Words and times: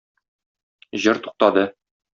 Җыр 1.05 1.23
туктады. 1.29 1.69